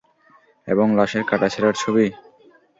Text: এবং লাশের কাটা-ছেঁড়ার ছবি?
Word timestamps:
এবং 0.67 0.87
লাশের 0.97 1.23
কাটা-ছেঁড়ার 1.29 1.75
ছবি? 1.75 2.05